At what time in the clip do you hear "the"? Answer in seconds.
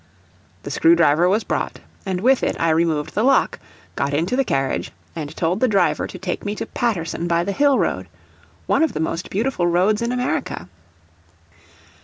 0.63-0.71, 3.13-3.21, 4.35-4.43, 5.59-5.67, 7.43-7.51, 8.93-8.99